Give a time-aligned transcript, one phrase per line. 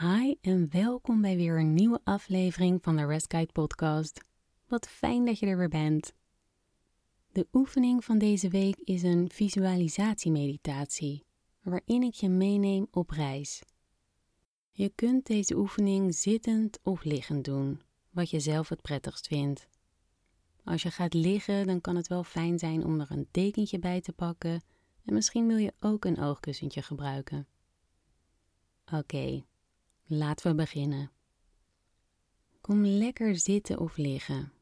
[0.00, 4.24] Hi en welkom bij weer een nieuwe aflevering van de Rest Guide podcast.
[4.66, 6.14] Wat fijn dat je er weer bent.
[7.32, 11.24] De oefening van deze week is een visualisatiemeditatie,
[11.62, 13.62] waarin ik je meeneem op reis.
[14.70, 17.80] Je kunt deze oefening zittend of liggend doen,
[18.10, 19.68] wat je zelf het prettigst vindt.
[20.64, 24.00] Als je gaat liggen, dan kan het wel fijn zijn om er een dekentje bij
[24.00, 24.62] te pakken
[25.04, 27.46] en misschien wil je ook een oogkussentje gebruiken.
[28.92, 29.44] Oké,
[30.10, 31.10] laten we beginnen.
[32.60, 34.52] Kom lekker zitten of liggen.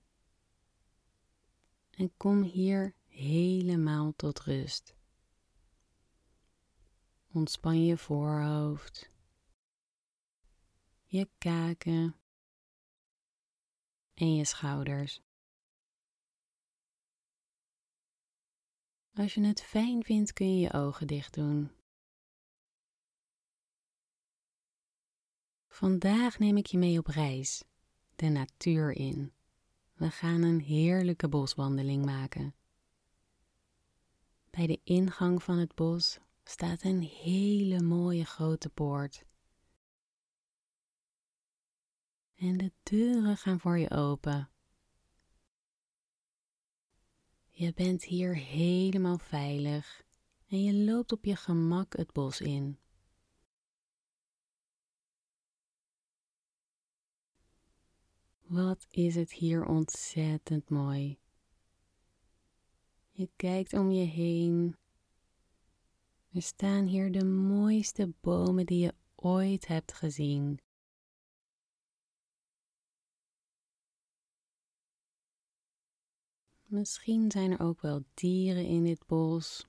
[1.91, 4.97] En kom hier helemaal tot rust.
[7.33, 9.11] Ontspan je voorhoofd,
[11.05, 12.17] je kaken
[14.15, 15.23] en je schouders.
[19.15, 21.78] Als je het fijn vindt, kun je je ogen dicht doen.
[25.79, 27.65] Vandaag neem ik je mee op reis,
[28.17, 29.33] de natuur in.
[29.95, 32.55] We gaan een heerlijke boswandeling maken.
[34.51, 39.25] Bij de ingang van het bos staat een hele mooie grote poort.
[42.35, 44.51] En de deuren gaan voor je open.
[47.49, 50.05] Je bent hier helemaal veilig
[50.49, 52.79] en je loopt op je gemak het bos in.
[58.49, 61.19] Wat is het hier ontzettend mooi.
[63.11, 64.77] Je kijkt om je heen.
[66.33, 70.61] Er staan hier de mooiste bomen die je ooit hebt gezien.
[76.65, 79.67] Misschien zijn er ook wel dieren in dit bos.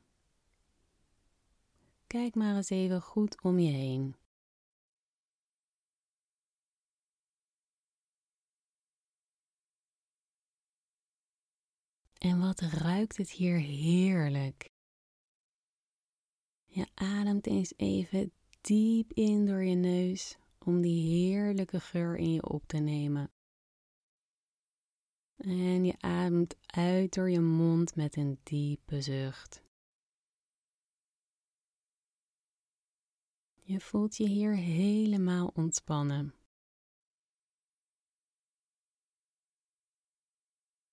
[2.07, 4.18] Kijk maar eens even goed om je heen.
[12.19, 14.71] En wat ruikt het hier heerlijk.
[16.65, 18.31] Je ademt eens even
[18.61, 23.31] diep in door je neus om die heerlijke geur in je op te nemen.
[25.35, 29.63] En je ademt uit door je mond met een diepe zucht.
[33.53, 36.38] Je voelt je hier helemaal ontspannen.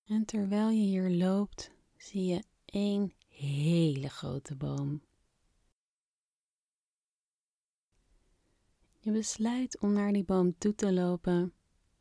[0.07, 5.03] En terwijl je hier loopt, zie je één hele grote boom.
[8.99, 11.55] Je besluit om naar die boom toe te lopen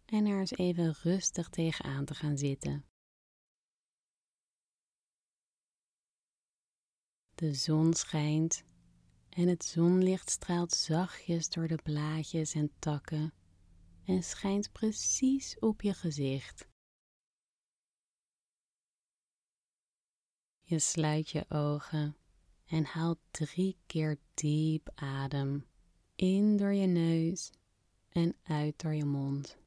[0.05, 2.85] en er eens even rustig tegenaan te gaan zitten.
[7.35, 8.63] De zon schijnt
[9.29, 13.33] en het zonlicht straalt zachtjes door de blaadjes en takken
[14.03, 16.73] en schijnt precies op je gezicht.
[20.67, 22.15] Je sluit je ogen
[22.65, 25.65] en haalt drie keer diep adem
[26.15, 27.51] in door je neus
[28.09, 29.57] en uit door je mond.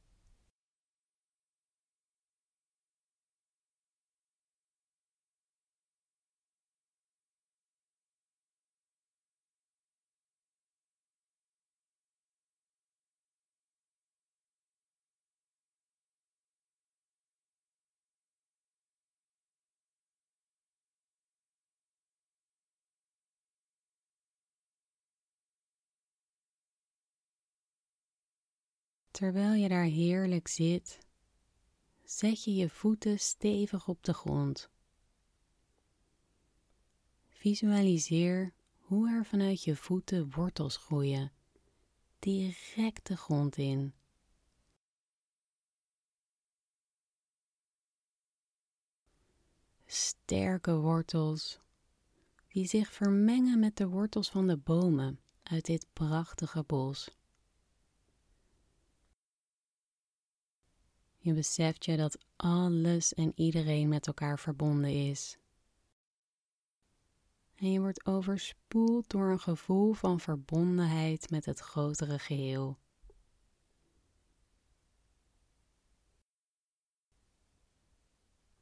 [29.19, 30.99] Terwijl je daar heerlijk zit,
[32.05, 34.71] zet je je voeten stevig op de grond.
[37.29, 41.33] Visualiseer hoe er vanuit je voeten wortels groeien,
[42.19, 43.95] direct de grond in.
[49.87, 51.61] Sterke wortels
[52.49, 57.18] die zich vermengen met de wortels van de bomen uit dit prachtige bos.
[61.29, 65.39] Je beseft je dat alles en iedereen met elkaar verbonden is.
[67.55, 72.79] En je wordt overspoeld door een gevoel van verbondenheid met het grotere geheel.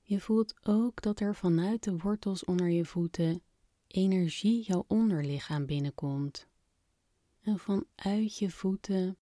[0.00, 3.42] Je voelt ook dat er vanuit de wortels onder je voeten
[3.86, 6.48] energie jouw onderlichaam binnenkomt.
[7.40, 9.18] En vanuit je voeten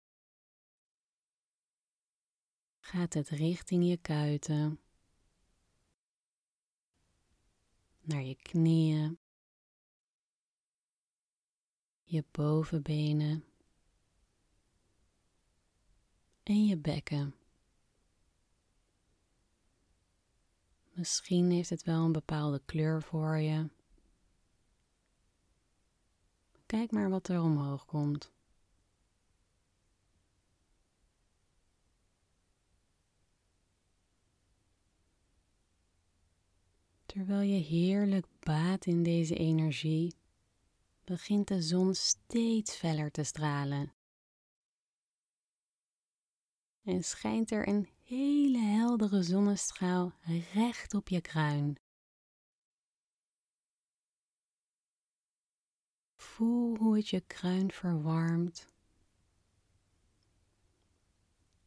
[2.82, 4.80] gaat het richting je kuiten,
[8.02, 9.20] naar je knieën,
[12.04, 13.46] je bovenbenen,
[16.44, 17.36] en je bekken.
[20.94, 23.70] Misschien heeft het wel een bepaalde kleur voor je.
[26.66, 28.32] Kijk maar wat er omhoog komt.
[37.12, 40.16] Terwijl je heerlijk baat in deze energie,
[41.04, 43.94] begint de zon steeds feller te stralen.
[46.84, 50.14] En schijnt er een hele heldere zonnestraal
[50.54, 51.78] recht op je kruin.
[56.16, 58.68] Voel hoe het je kruin verwarmt.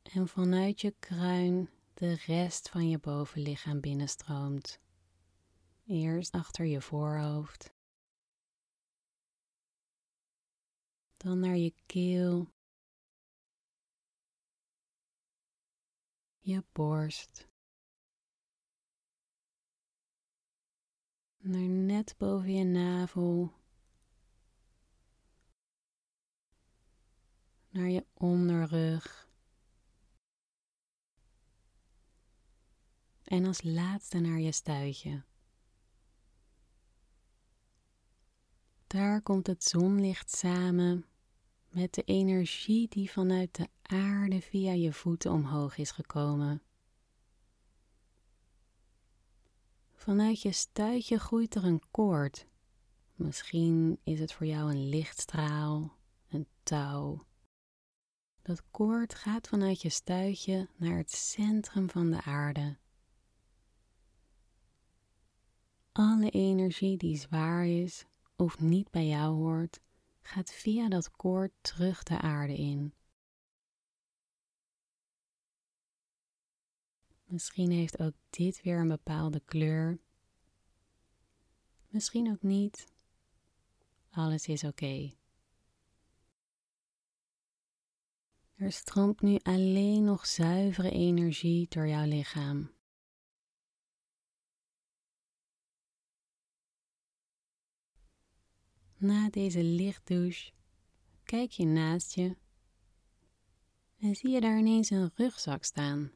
[0.02, 4.82] En vanuit je kruin de rest van je bovenlichaam binnenstroomt.
[5.87, 7.75] Eerst achter je voorhoofd.
[11.17, 12.53] Dan naar je keel.
[16.39, 17.49] Je borst.
[21.37, 23.53] Naar net boven je navel.
[27.69, 29.29] Naar je onderrug.
[33.25, 35.25] En als laatste naar je stuitje.
[38.94, 41.05] Daar komt het zonlicht samen
[41.69, 46.62] met de energie die vanuit de aarde via je voeten omhoog is gekomen.
[49.93, 52.46] Vanuit je stuitje groeit er een koord.
[53.14, 55.96] Misschien is het voor jou een lichtstraal,
[56.29, 57.26] een touw.
[58.43, 62.76] Dat koord gaat vanuit je stuitje naar het centrum van de aarde.
[65.93, 68.06] Alle energie die zwaar is,
[68.37, 69.81] of niet bij jou hoort,
[70.23, 72.95] gaat via dat koord terug de aarde in.
[77.25, 79.99] Misschien heeft ook dit weer een bepaalde kleur.
[81.89, 82.93] Misschien ook niet.
[84.11, 85.13] Alles is oké.
[88.55, 92.71] Er stroomt nu alleen nog zuivere energie door jouw lichaam.
[99.05, 100.53] Na deze lichtdouche
[101.25, 102.37] kijk je naast je
[103.99, 106.12] en zie je daar ineens een rugzak staan.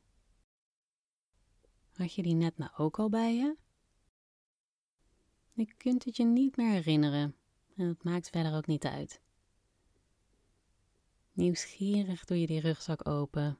[1.93, 3.57] Had je die net nou ook al bij je?
[5.53, 7.37] Je kunt het je niet meer herinneren
[7.77, 9.21] en dat maakt verder ook niet uit.
[11.33, 13.59] Nieuwsgierig doe je die rugzak open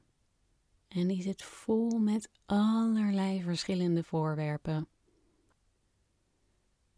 [0.87, 4.87] en die zit vol met allerlei verschillende voorwerpen.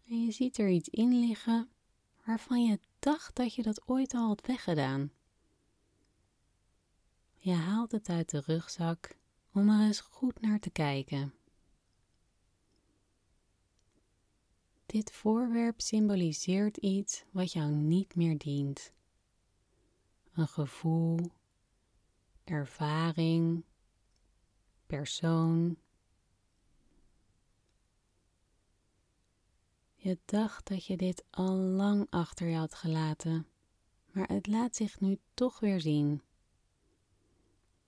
[0.08, 1.70] En je ziet er iets in liggen
[2.26, 5.12] waarvan je dacht dat je dat ooit al had weggedaan.
[7.38, 9.18] Je haalt het uit de rugzak
[9.52, 11.34] om er eens goed naar te kijken.
[14.86, 18.94] Dit voorwerp symboliseert iets wat jou niet meer dient.
[20.34, 21.32] Een gevoel,
[22.44, 23.64] ervaring,
[24.86, 25.78] persoon
[30.04, 33.48] Je dacht dat je dit al lang achter je had gelaten,
[34.12, 36.22] maar het laat zich nu toch weer zien.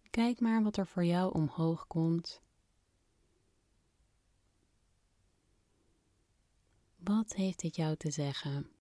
[0.09, 2.41] Kijk maar wat er voor jou omhoog komt.
[6.95, 8.71] Wat heeft dit jou te zeggen?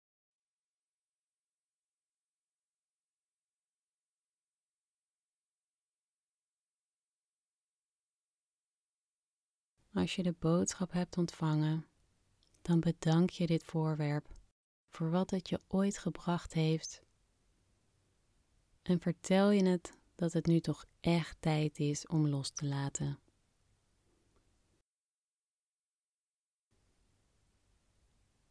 [9.93, 11.87] Als je de boodschap hebt ontvangen,
[12.63, 14.35] dan bedank je dit voorwerp
[14.89, 17.03] voor wat het je ooit gebracht heeft.
[18.83, 23.19] En vertel je het dat het nu toch echt tijd is om los te laten.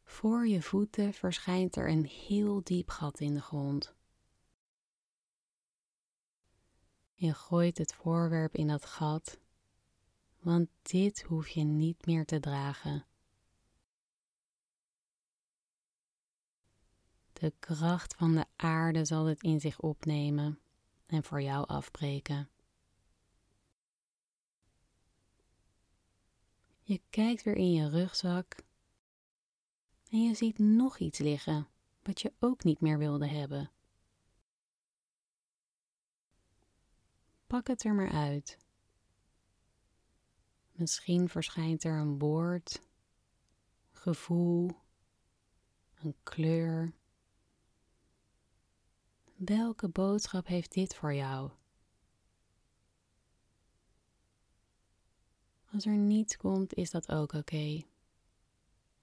[0.03, 3.93] Voor je voeten verschijnt er een heel diep gat in de grond.
[7.13, 9.39] Je gooit het voorwerp in dat gat,
[10.39, 13.05] want dit hoef je niet meer te dragen.
[17.41, 20.59] De kracht van de aarde zal het in zich opnemen
[21.05, 22.49] en voor jou afbreken.
[26.81, 28.55] Je kijkt weer in je rugzak
[30.09, 31.67] en je ziet nog iets liggen
[32.01, 33.71] wat je ook niet meer wilde hebben.
[37.47, 38.57] Pak het er maar uit.
[40.71, 42.81] Misschien verschijnt er een woord,
[43.91, 44.71] gevoel,
[45.95, 46.99] een kleur
[49.45, 51.51] Welke boodschap heeft dit voor jou?
[55.71, 57.81] Als er niets komt, is dat ook oké.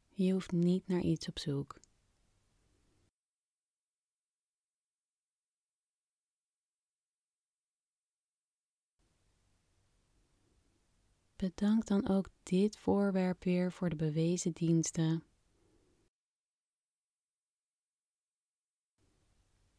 [0.09, 1.80] Je hoeft niet naar iets op zoek.
[11.37, 15.28] Bedank dan ook dit voorwerp weer voor de bewezen diensten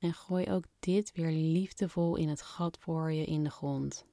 [0.09, 4.05] En gooi ook dit weer liefdevol in het gat voor je in de grond.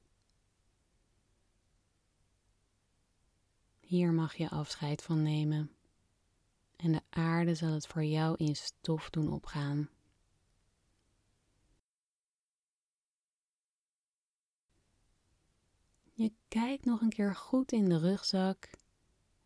[3.80, 5.70] Hier mag je afscheid van nemen.
[6.76, 9.88] En de aarde zal het voor jou in stof doen opgaan.
[16.12, 18.70] Je kijkt nog een keer goed in de rugzak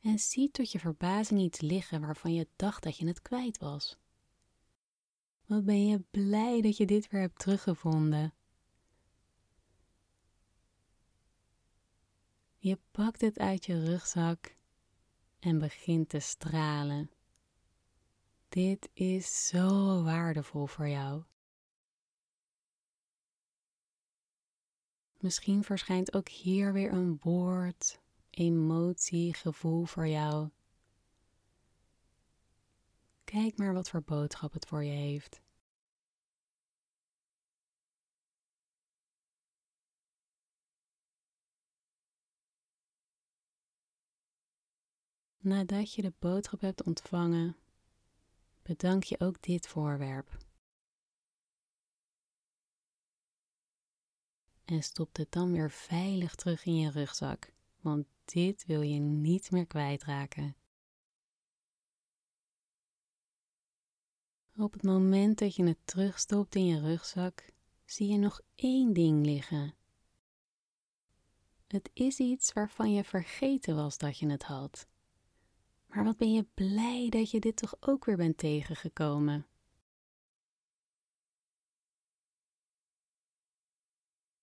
[0.01, 4.00] en ziet tot je verbazing iets liggen waarvan je dacht dat je het kwijt was.
[5.51, 8.35] Wat ben je blij dat je dit weer hebt teruggevonden.
[12.59, 14.57] Je pakt het uit je rugzak
[15.39, 17.11] en begint te stralen.
[18.49, 21.23] Dit is zo waardevol voor jou.
[25.19, 30.51] Misschien verschijnt ook hier weer een woord, emotie, gevoel voor jou.
[33.31, 35.43] Kijk maar wat voor boodschap het voor je heeft.
[45.39, 47.57] Nadat je de boodschap hebt ontvangen,
[48.63, 50.37] bedank je ook dit voorwerp.
[54.65, 59.51] En stop het dan weer veilig terug in je rugzak, want dit wil je niet
[59.51, 60.60] meer kwijtraken.
[64.61, 67.45] Op het moment dat je het terugstopt in je rugzak,
[67.85, 69.75] zie je nog één ding liggen.
[71.67, 74.87] Het is iets waarvan je vergeten was dat je het had.
[75.87, 79.47] Maar wat ben je blij dat je dit toch ook weer bent tegengekomen?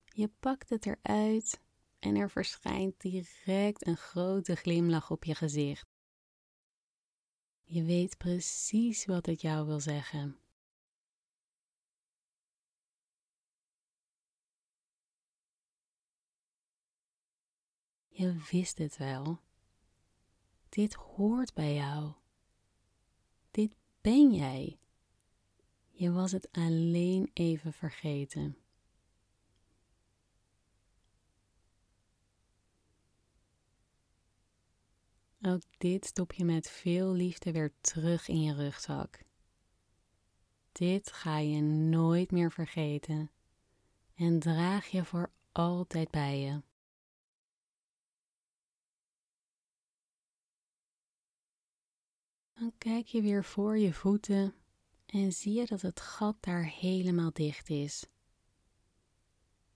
[0.04, 1.62] Je pakt het eruit
[2.00, 5.97] en er verschijnt direct een grote glimlach op je gezicht.
[7.70, 10.38] Je weet precies wat het jou wil zeggen.
[18.08, 19.40] Je wist het wel.
[20.70, 22.14] Dit hoort bij jou.
[23.52, 24.80] Dit ben jij.
[25.90, 28.58] Je was het alleen even vergeten.
[35.42, 39.20] Ook dit stop je met veel liefde weer terug in je rugzak.
[40.72, 43.32] Dit ga je nooit meer vergeten
[44.16, 46.62] en draag je voor altijd bij je.
[52.54, 54.56] Dan kijk je weer voor je voeten
[55.06, 58.06] en zie je dat het gat daar helemaal dicht is.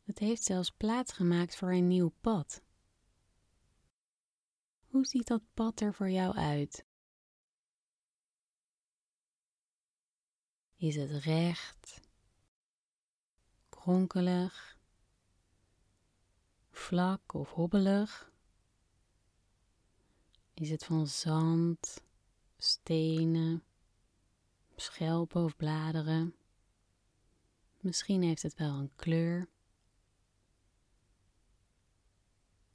[0.03, 2.61] Het heeft zelfs plaats gemaakt voor een nieuw pad.
[4.91, 6.85] Hoe ziet dat pad er voor jou uit?
[10.75, 12.01] Is het recht,
[13.69, 14.79] kronkelig,
[16.71, 18.31] vlak of hobbelig?
[20.53, 22.03] Is het van zand,
[22.57, 23.63] stenen,
[24.75, 26.35] schelpen of bladeren?
[27.79, 29.49] Misschien heeft het wel een kleur.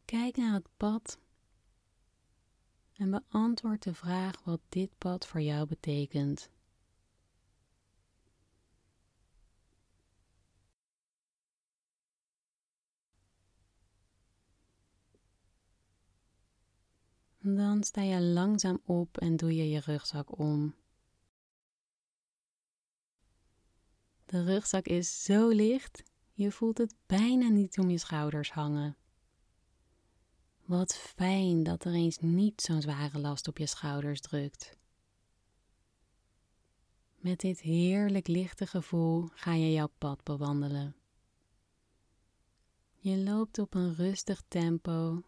[0.05, 1.25] Kijk naar het pad
[2.97, 6.51] en beantwoord de vraag wat dit pad voor jou betekent.
[17.39, 20.75] Dan sta je langzaam op en doe je je rugzak om.
[24.25, 28.97] De rugzak is zo licht, je voelt het bijna niet om je schouders hangen.
[30.67, 34.79] Wat fijn dat er eens niet zo'n zware last op je schouders drukt.
[37.17, 40.97] Met dit heerlijk lichte gevoel ga je jouw pad bewandelen.
[42.95, 45.23] Je loopt op een rustig tempo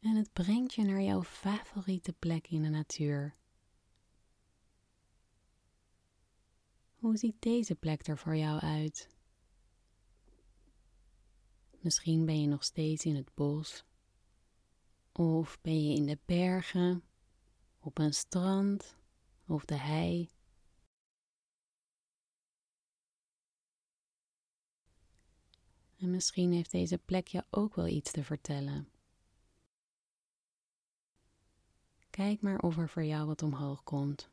[0.00, 3.36] en het brengt je naar jouw favoriete plek in de natuur.
[6.94, 9.08] Hoe ziet deze plek er voor jou uit?
[11.80, 13.86] Misschien ben je nog steeds in het bos
[15.18, 17.02] of ben je in de bergen,
[17.78, 18.96] op een strand
[19.46, 20.30] of de hei?
[25.96, 28.88] En misschien heeft deze plek je ook wel iets te vertellen.
[32.10, 34.30] Kijk maar of er voor jou wat omhoog komt.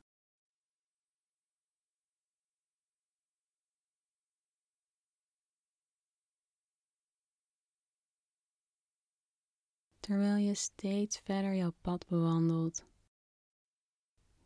[10.05, 12.85] Terwijl je steeds verder jouw pad bewandelt,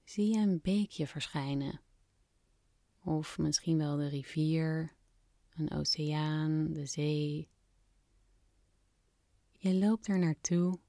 [0.04, 1.82] zie je een beekje verschijnen.
[3.04, 4.96] Of misschien wel de rivier,
[5.56, 7.50] een oceaan, de zee.
[9.52, 10.80] Je loopt er naartoe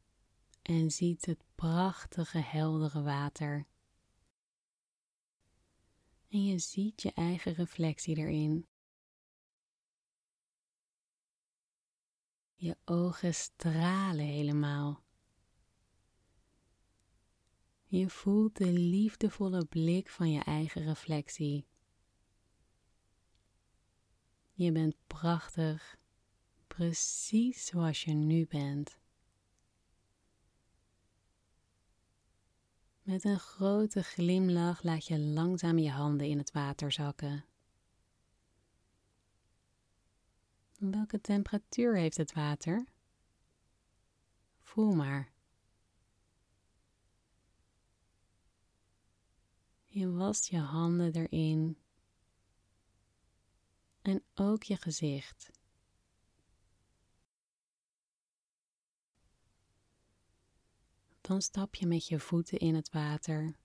[0.62, 3.66] en ziet het prachtige heldere water.
[6.28, 8.66] En je ziet je eigen reflectie erin.
[12.60, 15.02] Je ogen stralen helemaal.
[17.84, 21.66] Je voelt de liefdevolle blik van je eigen reflectie.
[24.52, 25.96] Je bent prachtig,
[26.66, 28.98] precies zoals je nu bent.
[33.02, 37.44] Met een grote glimlach laat je langzaam je handen in het water zakken.
[40.80, 42.86] Welke temperatuur heeft het water?
[44.58, 45.32] Voel maar.
[49.84, 51.78] Je wast je handen erin
[54.02, 55.50] en ook je gezicht.
[61.20, 63.56] Dan stap je met je voeten in het water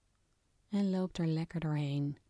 [0.69, 2.24] en loopt er lekker doorheen.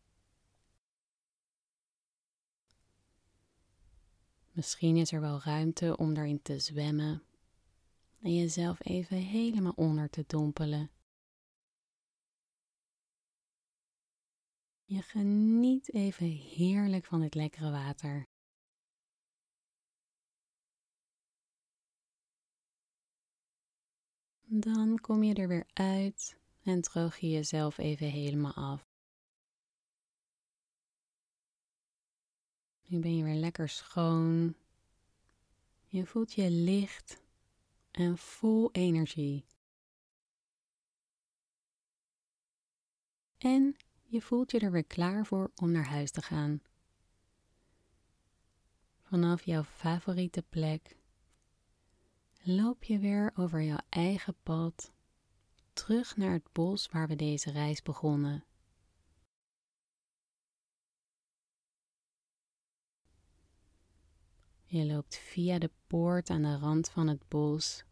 [4.55, 7.23] Misschien is er wel ruimte om daarin te zwemmen
[8.21, 10.91] en jezelf even helemaal onder te dompelen.
[14.83, 18.27] Je geniet even heerlijk van dit lekkere water.
[24.41, 28.94] Dan kom je er weer uit en droog je jezelf even helemaal af.
[32.85, 34.55] Nu ben je weer lekker schoon.
[35.87, 37.21] Je voelt je licht
[37.91, 39.45] en vol energie.
[43.37, 46.61] En je voelt je er weer klaar voor om naar huis te gaan.
[49.01, 50.97] Vanaf jouw favoriete plek
[52.41, 54.91] loop je weer over jouw eigen pad
[55.73, 58.43] terug naar het bos waar we deze reis begonnen.
[64.65, 67.85] Je loopt via de poort aan de rand van het bos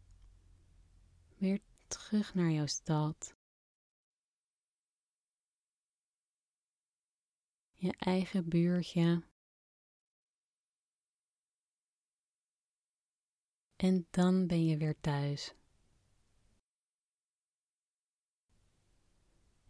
[1.38, 3.36] weer terug naar jouw stad.
[7.72, 9.22] Je eigen buurtje.
[13.76, 15.54] En dan ben je weer thuis.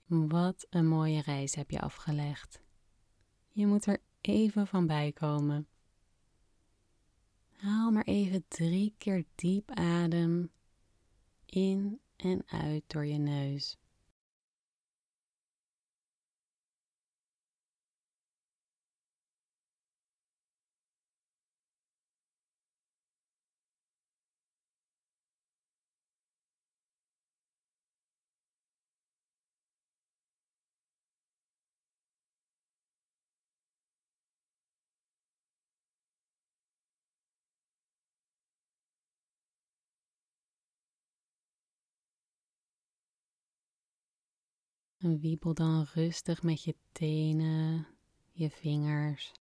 [0.04, 2.62] Wat een mooie reis heb je afgelegd.
[3.48, 5.68] Je moet er even van bij komen.
[7.56, 10.50] Haal maar even drie keer diep adem
[11.46, 13.76] in en uit door je neus.
[45.04, 47.86] En wiebel dan rustig met je tenen,
[48.32, 49.32] je vingers.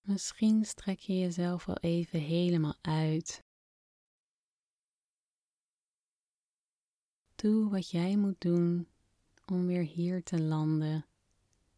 [0.00, 3.44] Misschien strek je jezelf wel even helemaal uit.
[7.34, 8.88] Doe wat jij moet doen
[9.46, 11.06] om weer hier te landen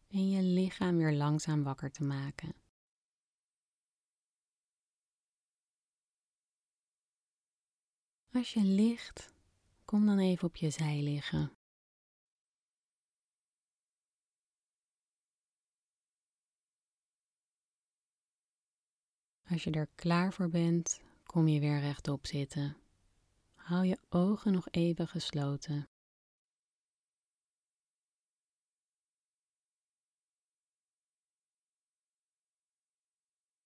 [0.09, 2.62] en je lichaam weer langzaam wakker te maken.
[8.33, 9.33] Als je ligt,
[9.85, 11.51] kom dan even op je zij liggen.
[19.49, 22.77] Als je er klaar voor bent, kom je weer rechtop zitten.
[23.53, 25.89] Hou je ogen nog even gesloten.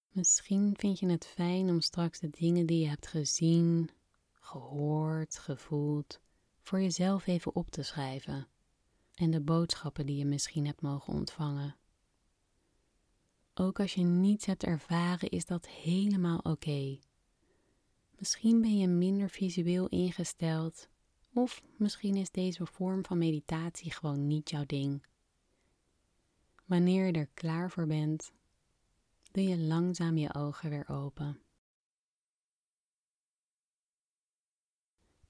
[0.07, 3.96] Misschien vind je het fijn om straks de dingen die je hebt gezien
[4.47, 6.21] gehoord, gevoeld,
[6.61, 8.47] voor jezelf even op te schrijven
[9.13, 11.75] en de boodschappen die je misschien hebt mogen ontvangen.
[13.53, 16.99] Ook als je niets hebt ervaren, is dat helemaal oké.
[18.17, 20.89] Misschien ben je minder visueel ingesteld,
[21.33, 25.05] of misschien is deze vorm van meditatie gewoon niet jouw ding.
[26.65, 28.31] Wanneer je er klaar voor bent,
[29.31, 31.41] doe je langzaam je ogen weer open.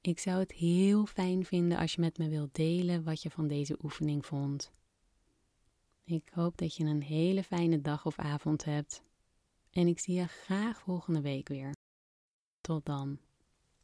[0.08, 3.48] Ik zou het heel fijn vinden als je met me wilt delen wat je van
[3.48, 4.72] deze oefening vond.
[6.04, 9.04] Ik hoop dat je een hele fijne dag of avond hebt.
[9.72, 11.76] En ik zie je graag volgende week weer.
[12.62, 13.20] Tot dan.